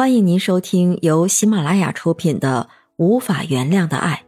[0.00, 4.24] 欢迎您收听由喜马拉雅出品的《无法原谅的爱》，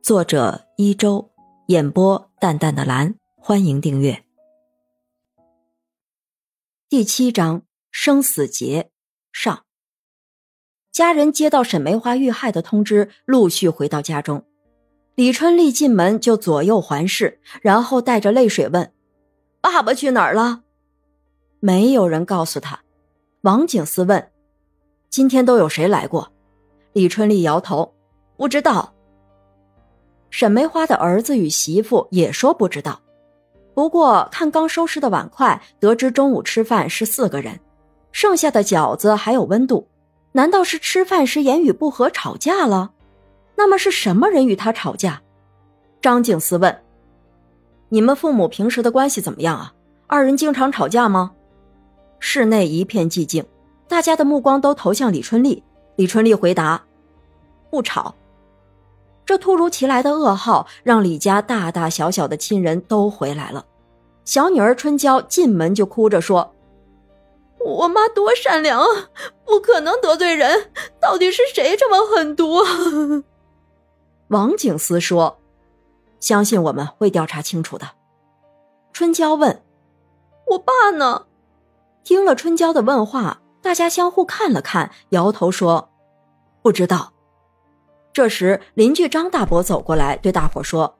[0.00, 1.32] 作者一周，
[1.66, 3.16] 演播淡淡的蓝。
[3.36, 4.22] 欢迎订阅。
[6.88, 8.92] 第七章生死劫
[9.32, 9.64] 上。
[10.92, 14.44] 家人接到沈梅花遇害的通知，陆续回到家中。
[15.16, 18.92] 李春丽进门就左右环视，然后带着泪水问
[19.60, 20.62] ：“爸爸去哪儿了？”
[21.58, 22.84] 没有人告诉他。
[23.40, 24.30] 王景思问。
[25.10, 26.30] 今天都有谁来过？
[26.92, 27.94] 李春丽摇头，
[28.36, 28.92] 不知道。
[30.30, 33.00] 沈梅花的儿子与媳妇也说不知道。
[33.74, 37.58] 不过看刚收拾的碗筷，得知中午吃饭是四个人，
[38.12, 39.86] 剩下的饺子还有温度。
[40.32, 42.92] 难道是吃饭时言语不合吵架了？
[43.56, 45.22] 那么是什么人与他吵架？
[46.02, 46.82] 张静思问
[47.88, 49.72] ：“你们父母平时的关系怎么样啊？
[50.06, 51.32] 二人经常吵架吗？”
[52.20, 53.44] 室内一片寂静。
[53.88, 55.62] 大家的目光都投向李春丽。
[55.96, 56.84] 李春丽回答
[57.70, 58.14] ：“不吵。”
[59.26, 63.66] 这突如其来的噩耗让李家大大小小的亲人都回来了。
[64.24, 66.54] 小女儿春娇进门就哭着说
[67.58, 69.08] ：“我妈多善良啊，
[69.44, 70.70] 不可能得罪人。
[71.00, 72.58] 到底是谁这么狠毒？”
[74.28, 75.38] 王景思说
[76.20, 77.88] ：“相信我们会调查清楚的。”
[78.92, 79.62] 春娇问
[80.52, 81.26] ：“我爸呢？”
[82.04, 83.40] 听了春娇的问话。
[83.68, 85.90] 大家相互看了看，摇头说
[86.64, 87.12] ：“不知道。”
[88.14, 90.98] 这时，邻居张大伯走过来，对大伙说：“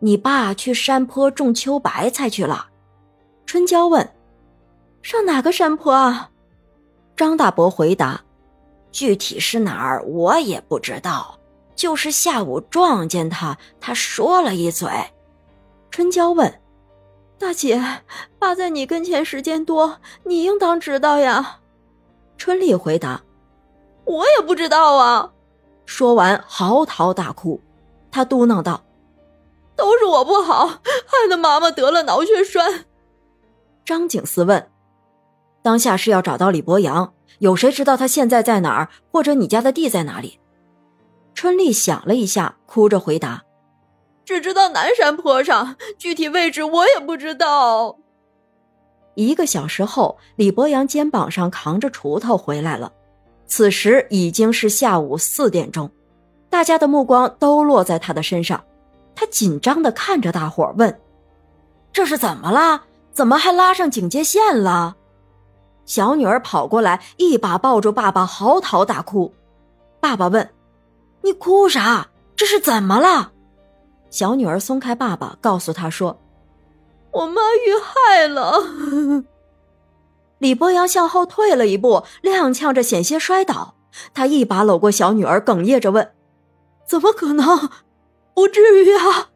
[0.00, 2.68] 你爸去山坡种秋白菜去了。”
[3.44, 4.10] 春娇问
[5.02, 6.30] ：“上哪个山坡啊？”
[7.14, 8.22] 张大伯回答
[8.90, 11.38] ：“具体是哪儿我也不知道，
[11.76, 14.88] 就是下午撞见他，他说了一嘴。”
[15.92, 16.58] 春娇问
[17.38, 17.78] ：“大姐，
[18.38, 21.58] 爸在你跟前时间多，你应当知道呀。”
[22.42, 23.22] 春丽回答
[24.04, 25.30] ：“我也不知道啊。”
[25.86, 27.60] 说完嚎啕大哭。
[28.10, 28.82] 她嘟囔道
[29.78, 32.86] ：“都是我不好，害得妈妈得了脑血栓。”
[33.86, 34.68] 张景思问
[35.62, 37.14] ：“当下是要找到李博阳？
[37.38, 38.88] 有谁知道他现在在哪儿？
[39.12, 40.40] 或者你家的地在哪里？”
[41.34, 43.44] 春丽想了一下，哭着回答
[44.26, 47.98] ：“只知道南山坡上，具体位置我也不知道。”
[49.14, 52.92] 一个小时后，李博阳肩膀上扛着锄头回来了。
[53.46, 55.90] 此时已经是下午四点钟，
[56.48, 58.62] 大家的目光都落在他的身上。
[59.14, 61.00] 他紧张的看着大伙问
[61.92, 62.82] ：“这是怎么了？
[63.12, 64.96] 怎么还拉上警戒线了？”
[65.84, 69.30] 小女儿跑过来，一把抱住爸爸，嚎啕大哭。
[70.00, 70.48] 爸爸问
[71.20, 72.08] ：“你哭啥？
[72.34, 73.32] 这是怎么了？”
[74.08, 76.18] 小女儿松开爸爸，告诉他说。
[77.12, 79.24] 我妈遇害了，
[80.38, 83.74] 李博阳向后退了一步，踉跄着险些摔倒。
[84.14, 86.12] 他一把搂过小女儿，哽咽着问
[86.88, 87.68] ：“怎么可能？
[88.34, 89.28] 不至于啊！”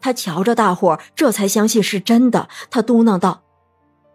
[0.00, 2.48] 他瞧着大伙，这才相信是真的。
[2.70, 3.42] 他嘟囔道：“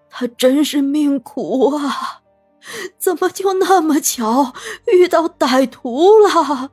[0.10, 2.22] 他真是命苦啊，
[2.98, 4.54] 怎么就那么巧
[4.88, 6.72] 遇到歹徒了？”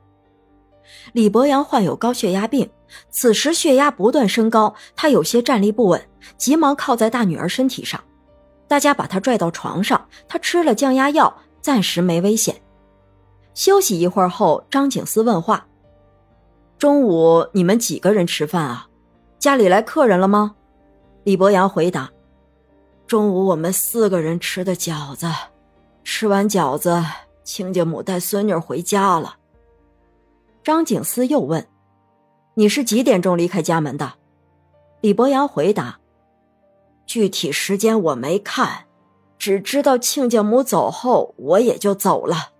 [1.13, 2.71] 李博阳患有高血压病。
[3.09, 6.01] 此时血压不断升高，他有些站立不稳，
[6.37, 8.03] 急忙靠在大女儿身体上。
[8.67, 12.55] 大家把他拽到床上，他吃了降压药，暂时没危险。
[13.53, 15.67] 休息一会儿后，张景思问话
[16.79, 18.87] ：“中午你们几个人吃饭啊？
[19.37, 20.55] 家里来客人了吗？”
[21.23, 22.09] 李博阳回答
[23.05, 25.27] ：“中午我们四个人吃的饺子，
[26.03, 27.03] 吃完饺子，
[27.43, 29.35] 亲家母带孙女回家了。”
[30.63, 31.67] 张景思又问。
[32.55, 34.13] 你是几点钟离开家门的？
[35.01, 35.99] 李博阳回答
[37.07, 38.85] ：“具体时间我没看，
[39.39, 42.51] 只知道亲家母走后，我也就走了。”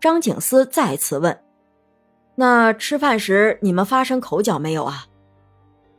[0.00, 1.42] 张景思再次问
[2.36, 5.06] ：“那吃饭时你们发生口角没有啊？”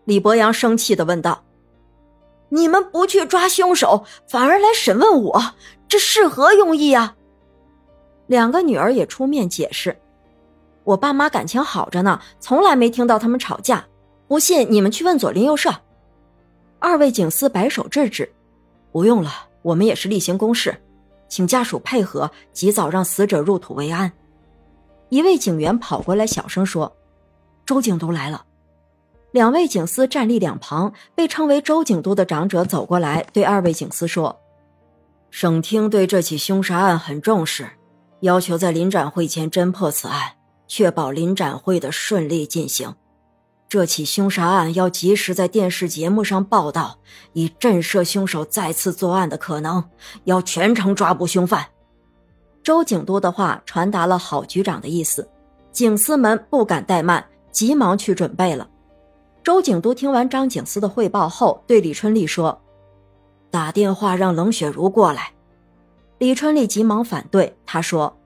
[0.06, 1.44] 李博阳生气的问道
[2.50, 5.42] ：“你们不去抓凶手，反而来审问我，
[5.88, 7.16] 这是何用意啊？”
[8.28, 10.00] 两个女儿也出面解释。
[10.84, 13.86] 我爸妈感情好着呢，从来没听到他们吵架。
[14.28, 15.70] 不信你们去问左邻右舍。
[16.80, 18.32] 二位警司摆手制止
[18.92, 19.30] ：“不用了，
[19.62, 20.76] 我们也是例行公事，
[21.28, 24.12] 请家属配合，及早让死者入土为安。”
[25.10, 26.96] 一位警员跑过来小声说
[27.66, 28.46] ：“周警督来了。”
[29.32, 34.40] 两位警司站立两旁，被称为周警督的长者走过来，对二位警司说
[35.30, 37.70] ：“省厅对这起凶杀案很重视，
[38.22, 40.34] 要求在临展会前侦破此案。”
[40.74, 42.96] 确保临展会的顺利进行，
[43.68, 46.98] 这起凶杀案要及时在电视节目上报道，
[47.34, 49.84] 以震慑凶手再次作案的可能。
[50.24, 51.68] 要全程抓捕凶犯。
[52.64, 55.30] 周景都的话传达了郝局长的意思，
[55.74, 58.70] 警司们不敢怠慢，急忙去准备了。
[59.44, 62.62] 周景都听完张警司的汇报后，对李春丽说
[63.52, 65.34] ：“打电话让冷雪茹过来。”
[66.18, 68.18] 李春丽急忙反对，她说：“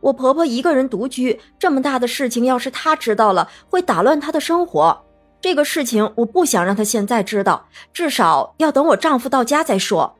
[0.00, 5.04] 我婆婆一个人独居，这么大的事情要是她知道了，会打乱她的生活。
[5.40, 10.16] 这个事情我不想让她现在知道，至少要等我丈夫到家再说。”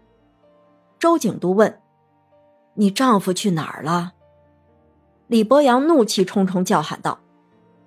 [0.98, 1.80] 周景都问
[2.74, 4.12] ：“你丈夫去哪儿了？”
[5.28, 7.20] 李博阳怒气冲冲叫喊道：“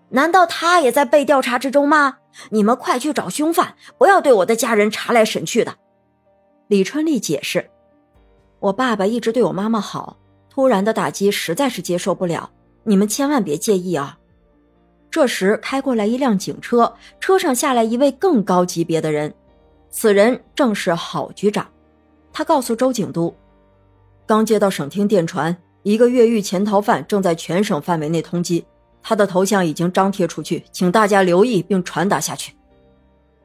[0.09, 2.18] 难道他也在被调查之中吗？
[2.51, 5.75] 你们快去找凶犯，不要对我的家人查来审去的。”
[6.68, 7.71] 李春丽解释
[8.59, 10.18] ：“我爸爸一直对我妈妈好，
[10.59, 12.51] 突然的打击实在是接受不了，
[12.83, 14.17] 你们千万别介意啊。”
[15.09, 19.33] 这时开过来一辆警车，车上下来一位更高级别的人，
[19.89, 21.65] 此人正是郝局长。
[22.33, 23.33] 他告诉周景都，
[24.27, 28.61] 刚接到省厅电传，一个越狱潜逃犯正在全省范围内通缉，
[29.01, 32.53] 他的头像已经张贴出去，请大家留意并传达下去。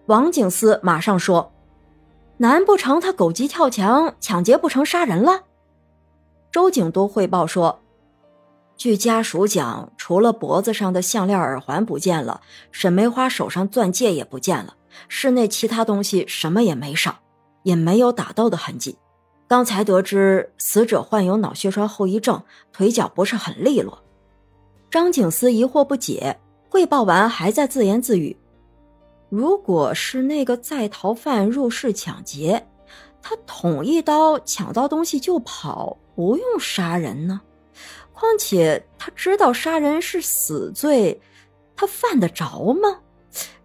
[0.07, 1.53] 王警司马上说
[2.39, 5.45] ：“难不成他狗急跳墙抢劫不成杀人了？”
[6.55, 7.81] 周景都汇报说
[8.79, 14.77] ：“据家属讲，除了脖子上的项链、耳环不见了，沈梅花手上钻戒也不见了，
[15.09, 17.17] 室内其他东西什么也没少。”
[17.65, 18.97] 也没有打斗的痕迹。
[19.49, 22.41] 刚才得知死者患有脑血栓后遗症，
[22.73, 24.05] 腿脚不是很利落。
[24.89, 26.39] 张警司疑惑不解，
[26.71, 28.37] 汇报完还在自言自语
[29.29, 32.65] ：“如果是那个在逃犯入室抢劫，
[33.21, 37.41] 他捅一刀抢到东西就跑，不用杀人呢。
[38.13, 41.21] 况且他知道杀人是死罪，
[41.75, 43.01] 他犯得着吗？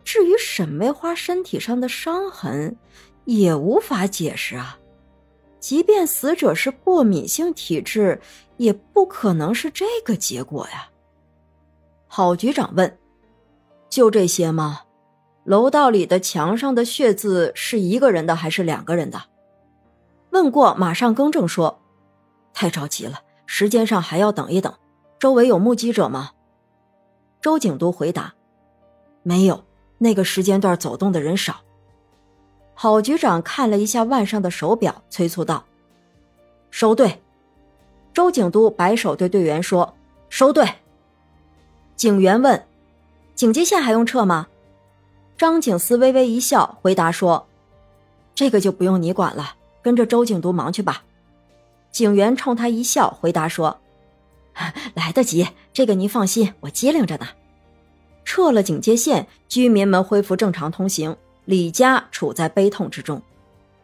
[0.03, 2.75] 至于沈梅花身体上的伤痕……”
[3.25, 4.79] 也无法解释啊！
[5.59, 8.19] 即便死者是过敏性体质，
[8.57, 10.89] 也不可能是这个结果呀。
[12.07, 12.97] 郝局长问
[13.87, 14.81] ：“就这些吗？
[15.43, 19.21] 楼道里的墙上的血渍是一个人的还是两个人的？”
[20.31, 21.83] 问过，马上更正说
[22.53, 24.73] ：“太着急了，时间上还要等一等。
[25.17, 26.31] 周围有目击者吗？”
[27.41, 28.33] 周景都回答
[29.23, 29.63] ：“没有，
[29.97, 31.61] 那个时间段走动的人少。”
[32.75, 35.65] 郝局长看了一下腕上的手表，催促道
[36.71, 37.21] ：“收队！”
[38.13, 39.93] 周景都摆手对队员说
[40.29, 40.67] ：“收队！”
[41.95, 42.65] 警员问
[43.35, 44.47] ：“警戒线还用撤吗？”
[45.37, 47.47] 张警司微微一笑，回答说
[48.35, 51.03] ：“这个就不用你管了，跟着周景都忙去吧。”
[51.91, 53.79] 警员冲他一笑，回答说
[54.95, 57.27] ：“来得及，这个您放心，我机灵着呢。”
[58.25, 61.15] 撤了警戒线，居民们恢复正常通行。
[61.45, 63.19] 李家处在悲痛之中。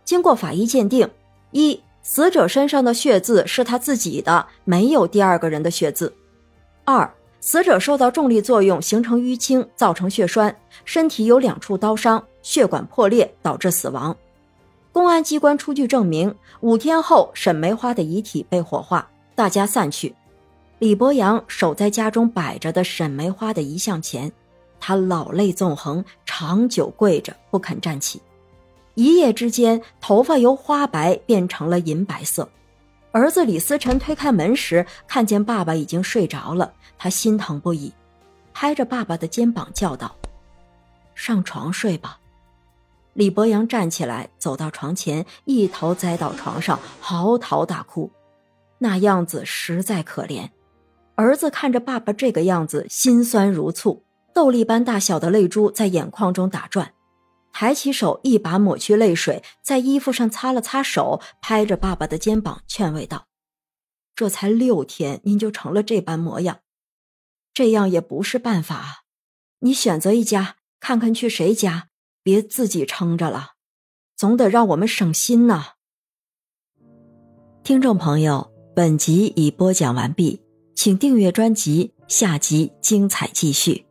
[0.04, 1.10] 经过法医鉴定，
[1.50, 6.08] 一死者身上的血渍是他自己的，没有第二个人的血渍；
[6.84, 7.12] 二
[7.42, 14.16] 死者受到重力作用形成淤青，造成血栓，身体有两处刀伤，血管破裂导致死亡。
[14.96, 19.06] 公安机关出具证明，五天后沈梅花的遗体被火化，
[19.36, 20.16] 大家散去。
[20.80, 24.32] 李博阳守在家中摆着的沈梅花的遗像前。
[24.80, 28.22] 他老泪纵横，长久跪着不肯站起，
[28.94, 32.48] 一夜之间，头发由花白变成了银白色。
[33.12, 37.92] 儿子李思辰推开门时，看见爸爸已经睡着了，他心疼不已，
[38.54, 40.16] 拍着爸爸的肩膀叫道
[41.16, 42.18] ：“上床睡吧。”
[43.16, 48.12] 李博阳站起来，走到床前，一头栽到床上，嚎啕大哭，
[48.80, 50.50] 那样子实在可怜。
[51.16, 54.04] 儿子看着爸爸这个样子，心酸如醋。
[54.34, 56.94] 豆粒般大小的泪珠在眼眶中打转，
[57.54, 63.28] 抬起手一把抹去泪水，在衣服上擦了擦手，拍着爸爸的肩膀劝慰道
[64.14, 66.60] ：“这才六天，您就成了这般模样，
[67.54, 69.06] 这样也不是办法。
[69.60, 71.88] 你选择一家，看看去谁家，
[72.26, 73.52] 别自己撑着了，
[74.16, 75.74] 总得让我们省心呐。”
[77.64, 80.42] 听众朋友，本集已播讲完毕，
[80.74, 83.85] 请订阅专辑，下集精彩继续。